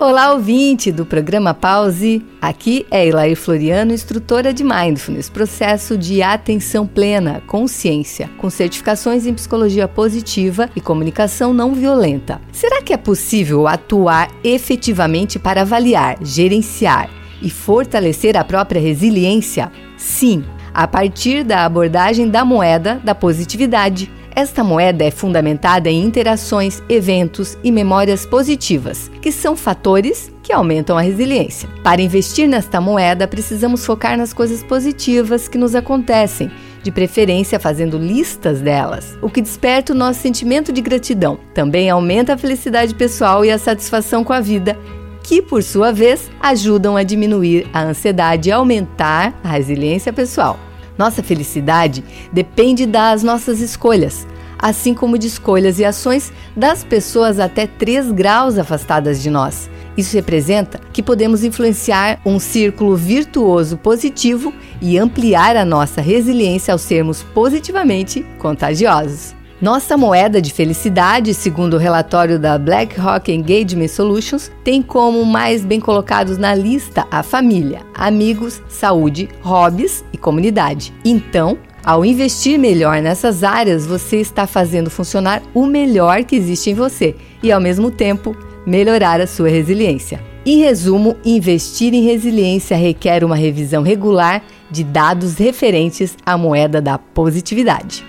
[0.00, 2.24] Olá, ouvinte do programa Pause.
[2.40, 9.34] Aqui é Elair Floriano, instrutora de Mindfulness, processo de atenção plena, consciência, com certificações em
[9.34, 12.40] psicologia positiva e comunicação não violenta.
[12.50, 17.10] Será que é possível atuar efetivamente para avaliar, gerenciar
[17.42, 19.70] e fortalecer a própria resiliência?
[19.98, 26.82] Sim, a partir da abordagem da moeda da positividade esta moeda é fundamentada em interações,
[26.88, 31.68] eventos e memórias positivas, que são fatores que aumentam a resiliência.
[31.84, 36.50] Para investir nesta moeda, precisamos focar nas coisas positivas que nos acontecem,
[36.82, 41.38] de preferência fazendo listas delas, o que desperta o nosso sentimento de gratidão.
[41.52, 44.74] Também aumenta a felicidade pessoal e a satisfação com a vida
[45.22, 50.58] que, por sua vez, ajudam a diminuir a ansiedade e aumentar a resiliência pessoal.
[51.00, 54.26] Nossa felicidade depende das nossas escolhas,
[54.58, 59.70] assim como de escolhas e ações das pessoas até 3 graus afastadas de nós.
[59.96, 66.78] Isso representa que podemos influenciar um círculo virtuoso positivo e ampliar a nossa resiliência ao
[66.78, 69.39] sermos positivamente contagiosos.
[69.60, 75.78] Nossa moeda de felicidade, segundo o relatório da BlackRock Engagement Solutions, tem como mais bem
[75.78, 80.94] colocados na lista a família, amigos, saúde, hobbies e comunidade.
[81.04, 86.74] Então, ao investir melhor nessas áreas, você está fazendo funcionar o melhor que existe em
[86.74, 88.34] você e, ao mesmo tempo,
[88.66, 90.22] melhorar a sua resiliência.
[90.46, 96.96] Em resumo, investir em resiliência requer uma revisão regular de dados referentes à moeda da
[96.96, 98.08] positividade.